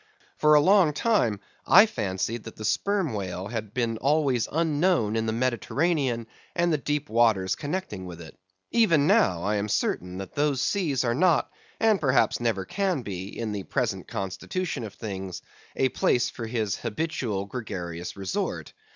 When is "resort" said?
18.17-18.73